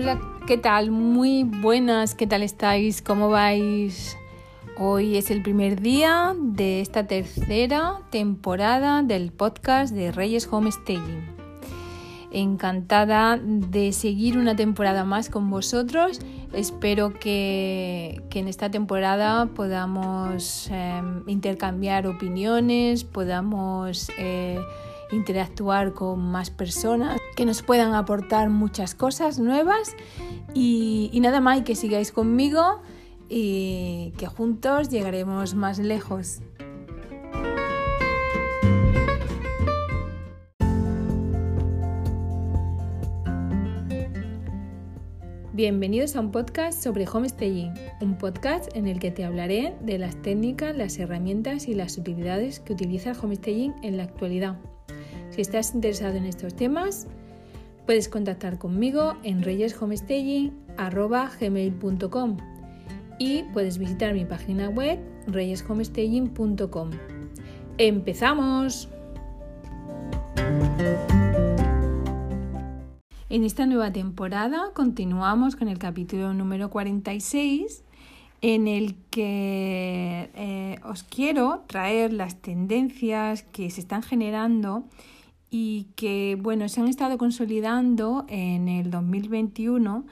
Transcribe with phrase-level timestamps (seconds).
[0.00, 0.92] Hola, ¿qué tal?
[0.92, 3.02] Muy buenas, ¿qué tal estáis?
[3.02, 4.16] ¿Cómo vais?
[4.76, 11.26] Hoy es el primer día de esta tercera temporada del podcast de Reyes Homestaging.
[12.30, 16.20] Encantada de seguir una temporada más con vosotros.
[16.52, 24.12] Espero que, en esta temporada podamos em, intercambiar opiniones, podamos...
[24.16, 24.60] Eh,
[25.10, 29.94] interactuar con más personas que nos puedan aportar muchas cosas nuevas
[30.54, 32.80] y, nada más que sigáis conmigo
[33.28, 36.40] y que juntos llegaremos más lejos.
[45.52, 50.14] Bienvenidos a un podcast sobre homestaging, un podcast en el que te hablaré de las
[50.22, 54.56] técnicas, las herramientas y las utilidades que utiliza el homestaging en la actualidad.
[55.38, 57.06] Si estás interesado en estos temas,
[57.86, 62.36] puedes contactar conmigo en reyeshomestaging.com
[63.20, 66.90] y puedes visitar mi página web reyeshomestaging.com.
[67.78, 68.88] ¡Empezamos!
[73.30, 77.84] En esta nueva temporada continuamos con el capítulo número 46
[78.40, 84.82] en el que eh, os quiero traer las tendencias que se están generando
[85.50, 90.04] y que bueno, se han estado consolidando en el 2021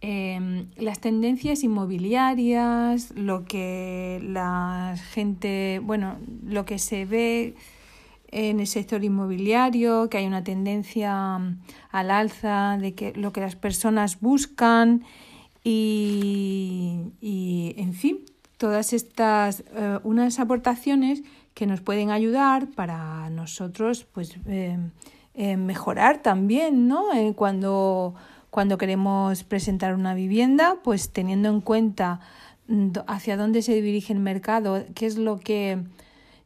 [0.00, 7.54] em, las tendencias inmobiliarias, lo que la gente, bueno, lo que se ve
[8.32, 11.36] en el sector inmobiliario, que hay una tendencia
[11.90, 15.04] al alza de que lo que las personas buscan
[15.62, 18.18] y, y en fin,
[18.62, 21.22] todas estas eh, unas aportaciones
[21.54, 24.78] que nos pueden ayudar para nosotros pues eh,
[25.34, 27.12] eh, mejorar también, ¿no?
[27.14, 28.14] Eh, cuando,
[28.50, 32.20] cuando queremos presentar una vivienda, pues teniendo en cuenta
[32.68, 35.84] mm, hacia dónde se dirige el mercado, qué es lo que,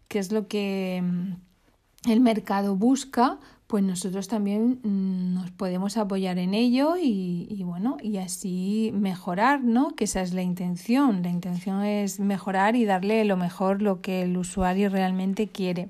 [0.08, 6.38] qué es lo que mm, el mercado busca, pues nosotros también mm, nos podemos apoyar
[6.38, 9.94] en ello y, y, bueno, y así mejorar, ¿no?
[9.96, 11.22] Que esa es la intención.
[11.22, 15.88] La intención es mejorar y darle lo mejor lo que el usuario realmente quiere.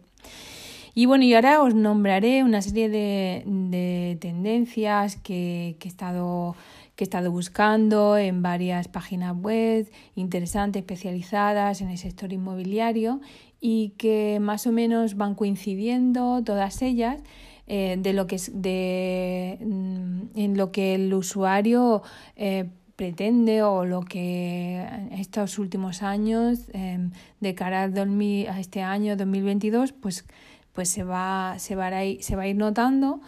[0.95, 6.57] Y bueno, y ahora os nombraré una serie de, de tendencias que, que estado
[6.97, 13.21] que he estado buscando en varias páginas web interesantes, especializadas en el sector inmobiliario
[13.61, 17.21] y que más o menos van coincidiendo todas ellas
[17.67, 22.03] eh, de lo que de, mm, en lo que el usuario
[22.37, 27.11] eh, pretende o lo que estos últimos años em,
[27.41, 30.25] de cara a, este año 2022 pues,
[30.73, 33.21] pues se, va, se, va a ir, se va a ir notando.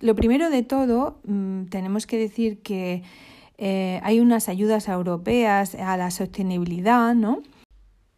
[0.00, 3.02] Lo primero de todo, mm, tenemos que decir que
[3.58, 7.42] eh, hay unas ayudas europeas a la sostenibilidad, ¿no?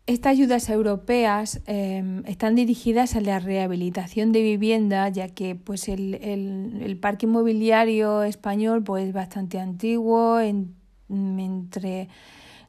[0.06, 6.15] Estas ayudas europeas em, están dirigidas a la rehabilitación de viviendas, ya que pues, el,
[6.15, 12.09] el, parque inmobiliario español pues, es bastante antiguo, entre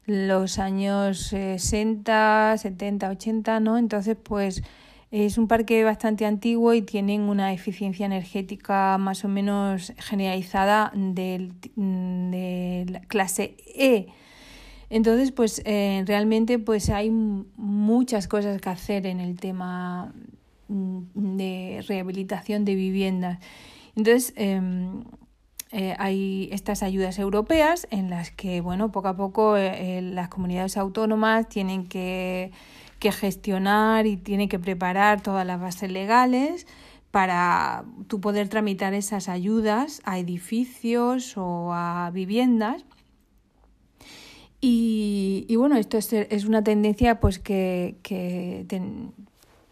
[0.04, 3.78] los años 60, 70, 80, ¿no?
[3.78, 4.64] Entonces, pues
[5.12, 11.52] es un parque bastante antiguo y tienen una eficiencia energética más o menos generalizada de,
[11.76, 14.08] de la clase E.
[14.90, 20.12] Entonces, pues eh, realmente pues hay muchas cosas que hacer en el tema
[20.68, 23.38] mm, de rehabilitación de viviendas.
[23.96, 25.04] Entonces, em,
[25.70, 30.78] eh, hay estas ayudas europeas en las que, bueno, poco a poco eh, las comunidades
[30.78, 32.52] autónomas tienen que,
[32.98, 36.66] que gestionar y tienen que preparar todas las bases legales
[37.10, 42.84] para tú poder tramitar esas ayudas a edificios o a viviendas
[44.60, 48.66] y, y bueno, esto es, es, una tendencia pues que, que,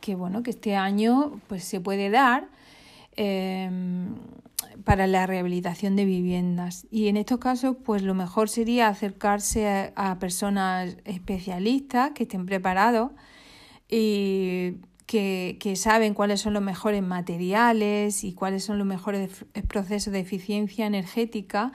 [0.00, 2.48] que, bueno, que este año pues se puede dar
[3.16, 3.68] eh,
[4.84, 6.86] para la rehabilitación de viviendas.
[6.92, 12.46] Y en estos casos, pues lo mejor sería acercarse a, a personas especialistas que estén
[12.46, 13.10] preparados
[13.88, 20.12] y que, que, saben cuáles son los mejores materiales y cuáles son los mejores procesos
[20.12, 21.72] de eficiencia energética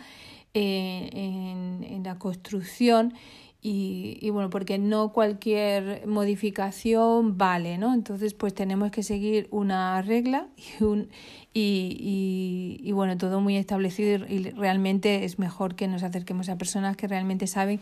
[0.54, 3.14] eh, en, en, la construcción
[3.62, 7.94] y, y, bueno, porque no cualquier modificación vale, ¿no?
[7.94, 11.10] Entonces, pues tenemos que seguir una regla y, un,
[11.54, 16.98] y, y, bueno, todo muy establecido y realmente es mejor que nos acerquemos a personas
[16.98, 17.80] que realmente saben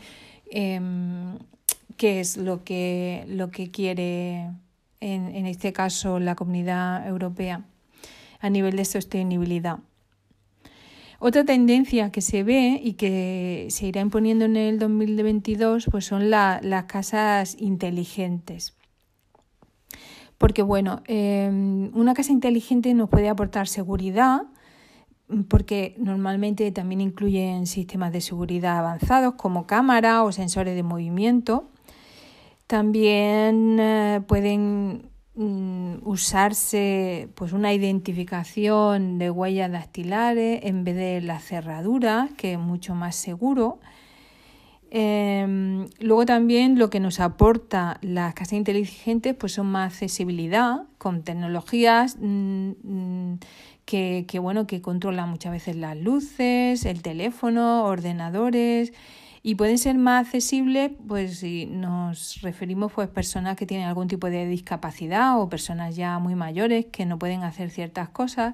[0.51, 0.79] eh,
[1.97, 4.51] qué es lo que, lo que quiere,
[4.99, 7.65] en, en este caso, la comunidad europea
[8.41, 9.79] a nivel de sostenibilidad.
[11.19, 16.29] Otra tendencia que se ve y que se irá imponiendo en el 2022 pues son
[16.29, 18.73] las casas inteligentes.
[20.37, 24.43] Porque bueno, em, una casa inteligente nos puede aportar seguridad,
[25.49, 31.69] porque normalmente también incluyen sistemas de seguridad avanzados como cámara o sensores de movimiento.
[32.67, 42.29] También eh, pueden usarse pues una identificación de huellas dactilares en vez de la cerradura,
[42.37, 43.79] que es mucho más seguro.
[44.91, 51.23] Em, luego también lo que nos aporta las casas inteligentes pues son más accesibilidad con
[51.23, 53.39] tecnologías mm, mm,
[53.85, 58.91] que, que, bueno que controlan muchas veces las luces, el teléfono, ordenadores
[59.41, 64.29] y pueden ser más accesibles pues si nos referimos pues personas que tienen algún tipo
[64.29, 68.53] de discapacidad o personas ya muy mayores que no pueden hacer ciertas cosas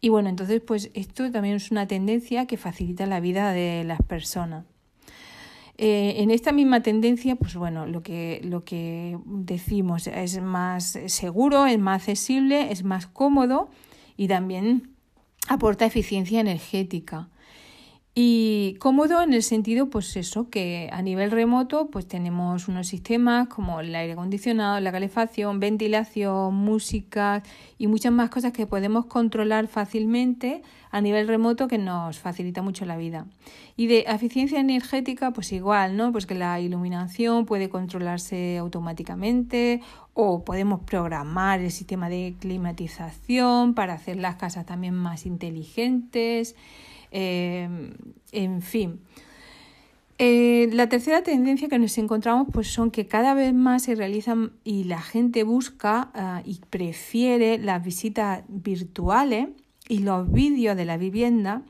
[0.00, 4.02] y bueno entonces pues esto también es una tendencia que facilita la vida de las
[4.02, 4.64] personas
[5.82, 11.64] eh, en esta misma tendencia, pues bueno, lo que, lo que decimos es más seguro,
[11.64, 13.70] es más accesible, es más cómodo
[14.14, 14.90] y también
[15.48, 17.30] aporta eficiencia energética.
[18.12, 23.46] Y cómodo en el sentido, pues eso, que a nivel remoto, pues tenemos unos sistemas
[23.46, 27.44] como el aire acondicionado, la calefacción, ventilación, música
[27.78, 32.84] y muchas más cosas que podemos controlar fácilmente a nivel remoto que nos facilita mucho
[32.84, 33.26] la vida.
[33.76, 36.10] Y de eficiencia energética, pues igual, ¿no?
[36.10, 39.82] Pues que la iluminación puede controlarse automáticamente
[40.14, 46.56] o podemos programar el sistema de climatización para hacer las casas también más inteligentes.
[47.10, 47.92] Em,
[48.32, 49.00] en fin.
[50.18, 54.52] Eh, la tercera tendencia que nos encontramos pues son que cada vez más se realizan
[54.64, 59.48] y la gente busca ah, y prefiere las visitas virtuales
[59.88, 61.62] y los vídeos de la vivienda.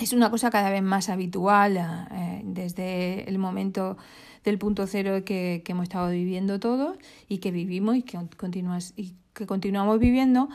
[0.00, 3.98] Es una cosa cada vez más habitual ah, eh, desde el momento
[4.42, 6.96] del punto cero que, que, hemos estado viviendo todos
[7.28, 10.48] y que vivimos y que, continuas, y que continuamos viviendo.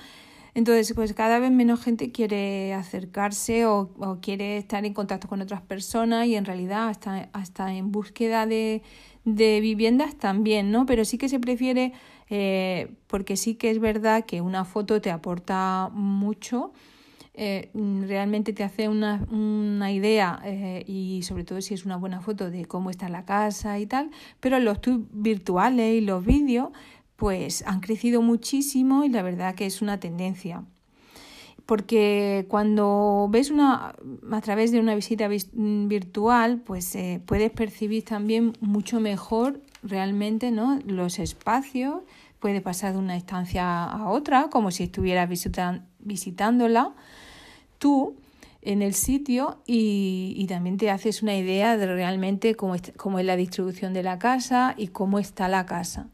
[0.54, 3.92] Entonces, pues cada vez menos gente quiere acercarse o,
[4.22, 8.82] quiere estar en contacto con otras personas y en realidad hasta, hasta en búsqueda de,
[9.26, 10.86] de viviendas también, ¿no?
[10.86, 11.94] Pero sí que se prefiere,
[12.30, 16.74] eh, porque sí que es verdad que una foto te aporta mucho,
[17.42, 22.20] eh, realmente te hace una, una idea eh, y sobre todo si es una buena
[22.20, 24.12] foto de cómo está la casa y tal,
[24.42, 26.70] pero los tours virtuales y los vídeos
[27.20, 30.64] pues han crecido muchísimo y la verdad que es una tendencia.
[31.66, 33.94] Porque cuando ves una
[34.32, 40.80] a través de una visita virtual, pues eh, puedes percibir también mucho mejor realmente ¿no?
[40.86, 42.02] los espacios,
[42.40, 45.30] puede pasar de una estancia a otra, como si estuvieras
[46.00, 46.96] visitándola
[47.78, 48.16] tú
[48.62, 53.26] en el sitio y, y, también te haces una idea de realmente cómo, cómo es
[53.26, 56.10] la distribución de la casa y cómo está la casa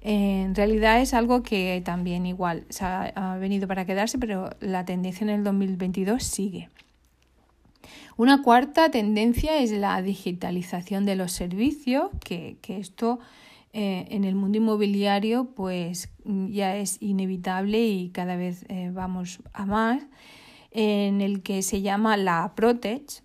[0.00, 5.24] en realidad es algo que también igual se ha, venido para quedarse, pero la tendencia
[5.24, 6.68] en el 2022 sigue.
[8.16, 13.18] Una cuarta tendencia es la digitalización de los servicios, que, esto
[13.72, 19.66] eh, en el mundo inmobiliario pues ya es inevitable y cada vez eh, vamos a
[19.66, 20.06] más,
[20.70, 23.22] en el que se llama la Protege,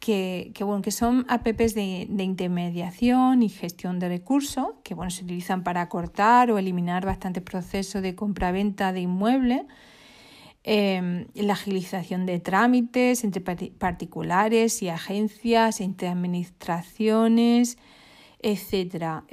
[0.00, 5.62] que, bueno, que son apps de, intermediación y gestión de recursos, que bueno, se utilizan
[5.62, 9.62] para cortar o eliminar bastantes procesos de compra-venta de inmuebles,
[10.64, 17.78] em, la agilización de trámites entre particulares y agencias, entre administraciones,
[18.40, 19.24] etcétera.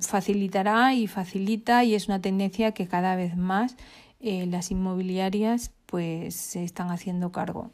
[0.00, 3.76] facilitará y facilita y es una tendencia que cada vez más
[4.20, 7.70] eh, las inmobiliarias pues se están haciendo cargo.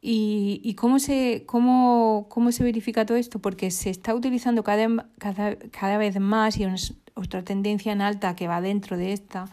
[0.00, 3.38] ¿Y, y cómo, se, cómo, cómo se verifica todo esto?
[3.40, 6.66] Porque se está utilizando cada, cada, cada vez más y
[7.14, 9.46] otra tendencia en alta que va dentro de esta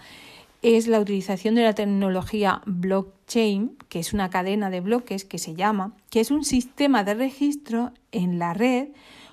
[0.63, 5.55] es la utilización de la tecnología blockchain, que es una cadena de bloques que se
[5.55, 8.87] llama, que es un sistema de registro en la red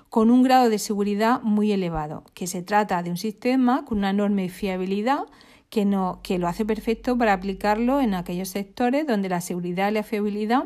[0.09, 4.09] con un grado de seguridad muy elevado, que se trata de un sistema con una
[4.09, 5.23] enorme fiabilidad
[5.69, 9.93] que, no, que lo hace perfecto para aplicarlo en aquellos sectores donde la seguridad y
[9.93, 10.65] la fiabilidad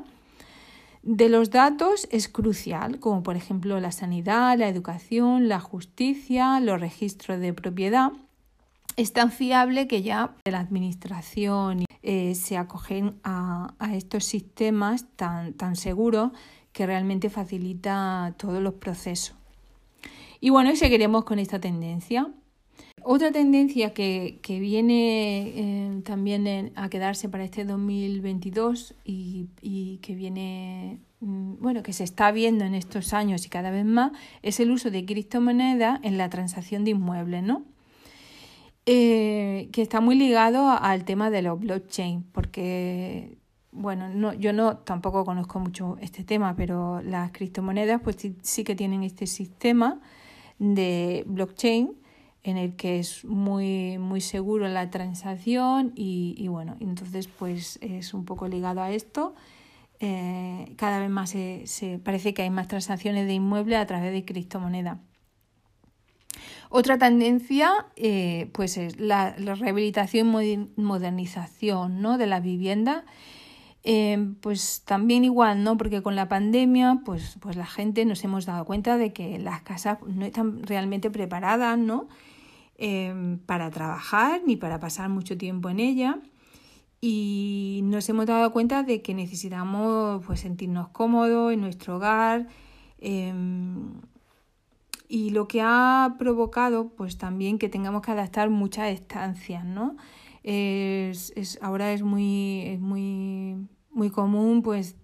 [1.05, 6.81] de los datos es crucial, como por ejemplo la sanidad, la educación, la justicia, los
[6.81, 8.11] registros de propiedad.
[8.97, 15.75] Es tan fiable que ya la administración eh, se acogen a, estos sistemas tan, tan
[15.75, 16.31] seguros
[16.73, 19.35] que realmente facilita todos los procesos.
[20.39, 22.31] Y bueno, seguiremos con esta tendencia.
[23.07, 30.99] Otra tendencia que, viene eh, también a quedarse para este 2022 y, y que viene,
[31.19, 34.71] mm, bueno, que se está viendo en estos años y cada vez más, es el
[34.71, 37.63] uso de criptomonedas en la transacción de inmuebles, ¿no?
[38.87, 43.37] Eh, que está muy ligado al tema de los blockchain, porque
[43.71, 48.75] bueno, no, yo no tampoco conozco mucho este tema, pero las criptomonedas pues sí, que
[48.75, 49.99] tienen este sistema
[50.59, 52.04] de blockchain
[52.45, 58.13] en el que es muy, muy seguro la transacción y, y bueno, entonces pues es
[58.13, 59.33] un poco ligado a esto.
[59.99, 64.23] Eh, cada vez más se, parece que hay más transacciones de inmuebles a través de
[64.25, 64.99] criptomonedas.
[66.69, 72.17] Otra tendencia eh, pues es la, la rehabilitación y modernización ¿no?
[72.17, 73.03] de las viviendas
[73.87, 75.77] Em, pues también igual, ¿no?
[75.77, 79.61] Porque con la pandemia, pues, pues la gente nos hemos dado cuenta de que las
[79.61, 82.07] casas no están realmente preparadas, ¿no?
[82.77, 86.19] Em, para trabajar ni para pasar mucho tiempo en ella.
[87.01, 92.47] Y nos hemos dado cuenta de que necesitamos pues, sentirnos cómodos en nuestro hogar.
[92.99, 94.01] Em,
[95.07, 99.95] y lo que ha provocado, pues también que tengamos que adaptar muchas estancias, ¿no?
[100.43, 104.95] Es, ahora es muy, es muy muy común pues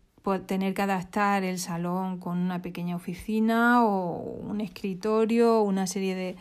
[0.45, 6.35] tener que adaptar el salón con una pequeña oficina o un escritorio, una serie de,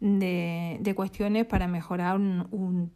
[0.00, 2.90] de, de cuestiones para mejorar un,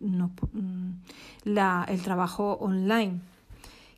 [1.44, 3.20] la, el trabajo online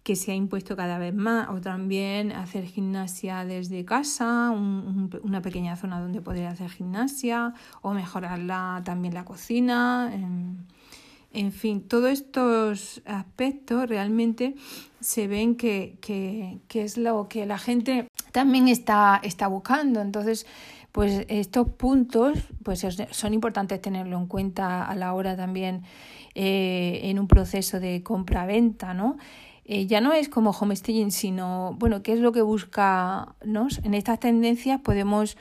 [0.05, 5.77] que se ha impuesto cada vez más, o también hacer gimnasia desde casa, una pequeña
[5.77, 10.13] zona donde poder hacer gimnasia, o mejorar la, también la cocina.
[11.33, 14.55] En fin, todos estos aspectos realmente
[15.01, 20.03] se ven que, que, que, es lo que la gente también está, está buscando.
[20.03, 20.47] Entonces,
[20.95, 25.83] pues estos puntos pues son importantes tenerlo en cuenta a la hora también
[26.37, 29.17] eh, en un proceso de compra-venta, ¿no?
[29.65, 33.67] Eh, ya no es como homestaging, sino, bueno, qué es lo que busca, ¿no?
[33.83, 35.37] En estas tendencias podemos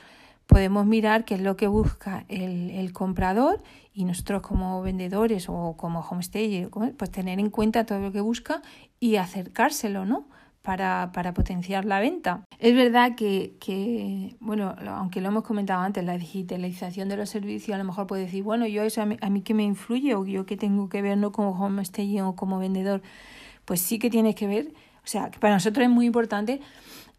[0.48, 3.62] podemos mirar qué es lo que busca el, comprador
[3.94, 8.60] y nosotros como vendedores o como homestayer, pues tener en cuenta todo lo que busca
[8.98, 10.26] y acercárselo, ¿no?
[10.64, 12.42] Para, para potenciar la venta.
[12.58, 17.74] Es verdad que, que, bueno, aunque lo hemos comentado antes, la digitalización de los servicios
[17.74, 20.14] a lo mejor puede decir, bueno, yo eso a mí, a mí que me influye
[20.14, 23.02] o yo que tengo que ver no como homestayer o como vendedor,
[23.66, 24.72] pues sí que tiene que ver,
[25.04, 26.62] o sea, que para nosotros es muy importante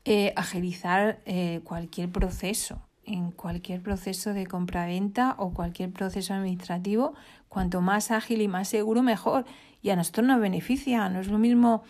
[0.05, 7.13] eh, agilizar eh, cualquier proceso en cualquier proceso de compraventa o cualquier proceso administrativo,
[7.49, 9.45] cuanto más ágil y más seguro, mejor.
[9.81, 11.07] Y a nosotros nos beneficia.
[11.09, 11.83] No es lo mismo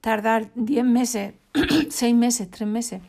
[0.00, 1.34] tardar 10 meses,
[1.90, 3.02] 6 meses, 3 meses.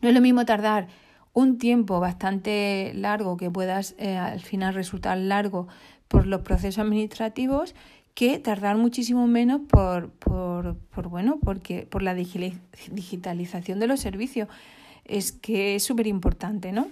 [0.00, 0.88] No es lo mismo tardar
[1.32, 5.66] un tiempo bastante largo que puedas eh, al final resultar largo
[6.08, 7.74] por los procesos administrativos
[8.14, 14.48] que tardar muchísimo menos por, por, por bueno porque por la digitalización de los servicios
[15.04, 16.88] es que es súper importante, ¿no?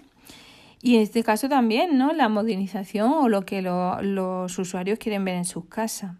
[0.82, 2.12] Y en este caso también, ¿no?
[2.12, 6.16] La modernización o lo que los usuarios quieren ver en sus casas.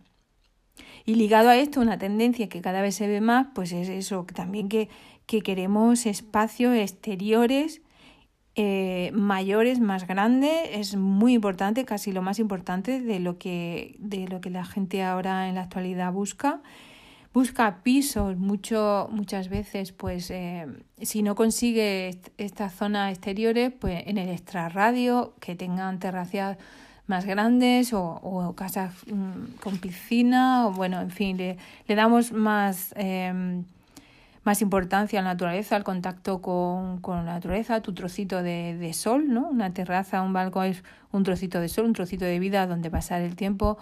[1.05, 4.27] Y ligado a esto, una tendencia que cada vez se ve más, pues es eso,
[4.35, 4.89] también que,
[5.27, 7.83] que queremos espacios exteriores
[8.55, 14.29] eh, mayores, más grandes, es muy importante, casi lo más importante de lo que, de
[14.29, 16.61] lo que la gente ahora en la actualidad busca.
[17.33, 20.67] Busca pisos mucho, muchas veces, pues eh,
[21.01, 26.59] si no consigue estas zonas exteriores, pues en el extrarradio, que tengan terracias
[27.07, 31.57] más grandes o, casas mm, con piscina, o bueno, en fin, le,
[31.87, 33.65] le damos más, em,
[34.45, 38.93] más importancia a la naturaleza, al contacto con, con la naturaleza, tu trocito de, de
[38.93, 39.49] sol, ¿no?
[39.49, 43.23] Una terraza, un balcón es un trocito de sol, un trocito de vida donde pasar
[43.23, 43.79] el tiempo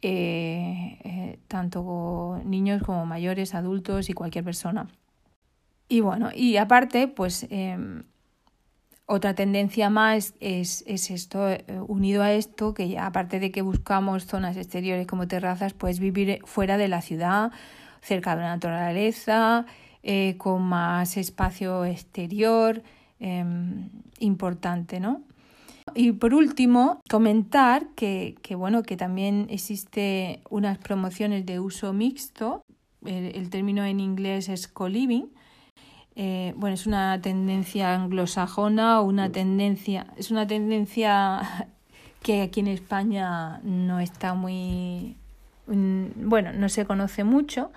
[0.00, 4.88] eh, eh, tanto niños como mayores, adultos y cualquier persona.
[5.88, 8.04] Y bueno, y aparte, pues em,
[9.08, 13.62] otra tendencia más es, es esto, eh, unido a esto, que ya aparte de que
[13.62, 17.50] buscamos zonas exteriores como terrazas, pues vivir fuera de la ciudad,
[18.00, 19.66] cerca de la naturaleza,
[20.38, 22.82] con más espacio exterior,
[23.18, 25.22] em, importante, ¿no?
[25.94, 32.62] Y por último, comentar que, que, bueno, que también existe unas promociones de uso mixto.
[33.04, 35.26] El, término en inglés es co-living.
[36.20, 41.68] Eh, bueno, es una tendencia anglosajona o una tendencia, es una tendencia
[42.24, 45.14] que aquí en España no está muy,
[45.68, 47.70] bueno, no se conoce mucho,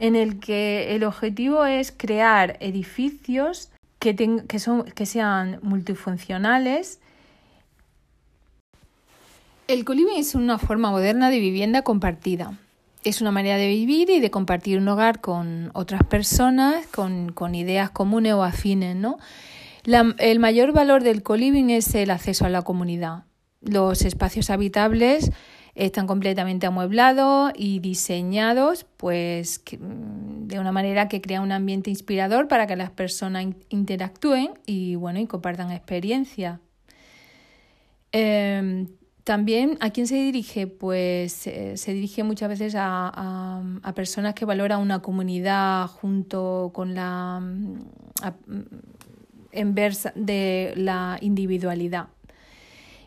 [0.00, 4.16] en el que el objetivo es crear edificios que,
[4.48, 6.98] que, son, que sean multifuncionales
[9.68, 12.58] El coliving es una forma moderna de vivienda compartida.
[13.04, 17.54] Es una manera de vivir y de compartir un hogar con otras personas, con, con
[17.54, 19.18] ideas comunes o afines, ¿no?
[19.84, 23.24] el mayor valor del coliving es el acceso a la comunidad.
[23.60, 25.32] Los espacios habitables
[25.74, 32.46] están completamente amueblados y diseñados pues mm, de una manera que crea un ambiente inspirador
[32.46, 36.60] para que las personas interactúen y bueno y compartan experiencias.
[38.12, 38.88] Em,
[39.24, 40.66] también, ¿a quién se dirige?
[40.66, 46.94] Pues eh, se dirige muchas veces a, a, personas que valoran una comunidad junto con
[46.94, 47.78] la mm,
[49.52, 52.08] inversa de la individualidad.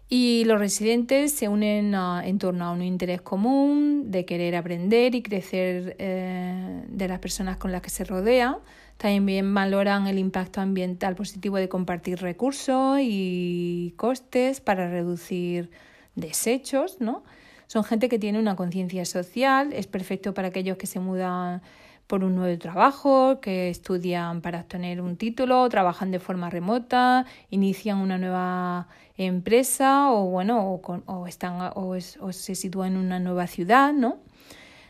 [0.08, 5.24] Y los residentes se unen en torno a un interés común de querer aprender y
[5.24, 8.60] crecer eh, de las personas con las que se rodea.
[8.98, 15.72] También valoran el impacto ambiental positivo de compartir recursos y costes para reducir
[16.16, 17.24] desechos, ¿no?
[17.68, 21.62] Son gente que tiene una conciencia social, es perfecto para aquellos que se mudan
[22.08, 27.98] por un nuevo trabajo, que estudian para obtener un título, trabajan de forma remota, inician
[27.98, 34.20] una nueva empresa o bueno o, están o, se sitúan en una nueva ciudad, ¿no?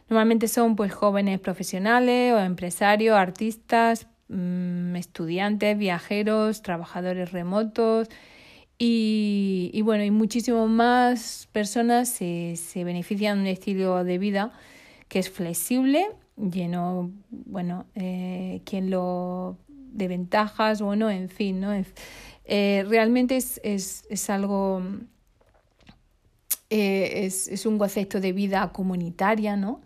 [0.10, 8.10] Normalmente son pues jóvenes profesionales o empresarios, artistas, mm, estudiantes, viajeros, trabajadores remotos
[8.78, 14.52] y, y bueno, y muchísimas más personas se, se benefician de un estilo de vida
[15.08, 21.72] que es flexible lleno, bueno, eh, quien lo de ventajas, bueno, en fin, ¿no?
[22.46, 24.84] Eh, realmente es, es, es algo,
[26.70, 29.82] eh, es, es, un concepto de vida comunitaria, ¿no?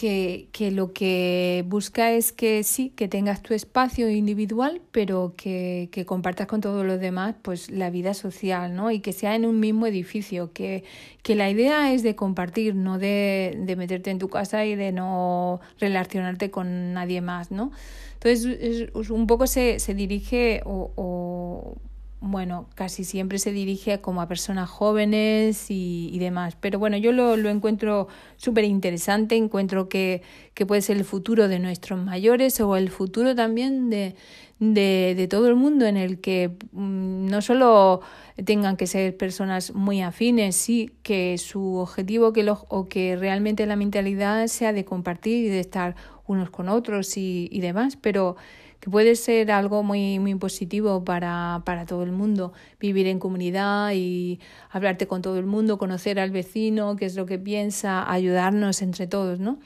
[0.00, 5.90] Que, que, lo que busca es que sí, que tengas tu espacio individual, pero que,
[5.92, 8.90] que, compartas con todos los demás pues la vida social, ¿no?
[8.90, 10.84] Y que sea en un mismo edificio, que,
[11.22, 14.90] que la idea es de compartir, no de, de meterte en tu casa y de
[14.90, 17.70] no relacionarte con nadie más, ¿no?
[18.14, 21.76] Entonces, es, un poco se, se dirige o
[22.20, 26.54] bueno, casi siempre se dirige como a personas jóvenes y, y demás.
[26.60, 31.48] Pero bueno, yo lo, lo encuentro súper interesante, encuentro que, que, puede ser el futuro
[31.48, 34.16] de nuestros mayores o el futuro también de,
[34.58, 38.02] de, de todo el mundo en el que mm, no solo
[38.44, 43.64] tengan que ser personas muy afines, sí, que su objetivo que lo, o que realmente
[43.64, 48.36] la mentalidad sea de compartir y de estar unos con otros y, y demás, pero
[48.80, 53.92] que puede ser algo muy, muy positivo para, para todo el mundo, vivir en comunidad
[53.94, 54.40] y
[54.70, 59.06] hablarte con todo el mundo, conocer al vecino, qué es lo que piensa, ayudarnos entre
[59.06, 59.58] todos, ¿no?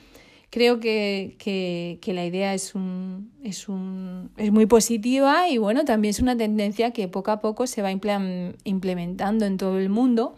[0.50, 5.84] Creo que, que, que la idea es, un, es, un, es muy positiva y bueno,
[5.84, 10.36] también es una tendencia que poco a poco se va implementando en todo el mundo.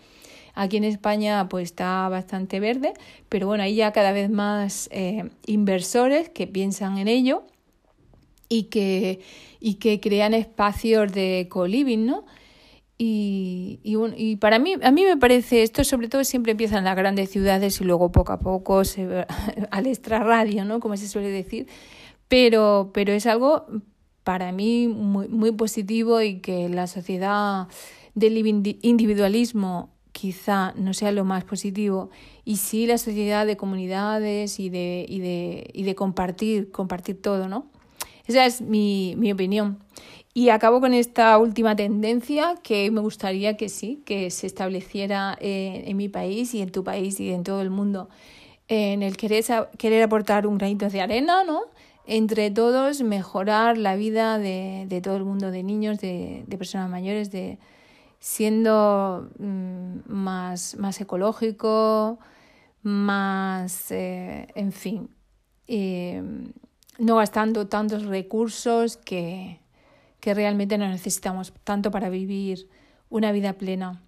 [0.54, 2.94] Aquí en España pues está bastante verde,
[3.28, 7.44] pero bueno, hay ya cada vez más eh, inversores que piensan en ello
[8.48, 9.20] y que,
[9.60, 12.24] y que crean espacios de co-living, ¿no?
[12.98, 16.84] Y, y, y, para mí, a mí me parece, esto sobre todo siempre empieza en
[16.84, 19.26] las grandes ciudades y luego poco a poco se
[19.70, 20.80] al extrarradio, ¿no?
[20.80, 21.66] Como se suele decir,
[22.28, 23.66] pero, pero es algo
[24.24, 27.68] para mí muy, muy positivo y que la sociedad
[28.14, 28.38] del
[28.82, 32.08] individualismo quizá no sea lo más positivo
[32.44, 37.48] y sí la sociedad de comunidades y de, y de, y de compartir, compartir todo,
[37.48, 37.70] ¿no?
[38.26, 39.78] Esa es mi, mi opinión.
[40.34, 45.84] Y acabo con esta última tendencia que me gustaría que sí, que se estableciera eh,
[45.86, 48.10] en mi país y en tu país y en todo el mundo,
[48.68, 49.44] en el querer,
[49.78, 51.62] querer aportar un granito de arena, ¿no?
[52.06, 56.90] Entre todos, mejorar la vida de, de todo el mundo, de niños, de, de personas
[56.90, 57.58] mayores, de
[58.20, 62.18] siendo mm, más, más ecológico,
[62.82, 65.10] más, eh, en fin,
[65.66, 66.22] eh,
[66.98, 69.60] no gastando tantos recursos que,
[70.20, 72.68] que realmente no necesitamos tanto para vivir
[73.10, 74.02] una vida plena.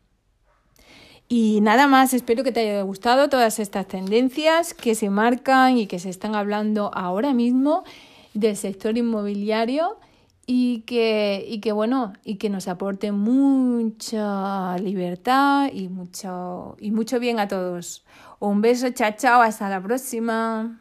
[1.29, 5.87] Y nada más, espero que te haya gustado todas estas tendencias que se marcan y
[5.87, 7.85] que se están hablando ahora mismo
[8.33, 9.99] del sector inmobiliario
[10.47, 17.21] y que, y que bueno, y que nos aporte mucha libertad y mucho, y mucho
[17.21, 18.07] bien a todos.
[18.39, 20.81] Un beso, chao, chao, hasta la próxima.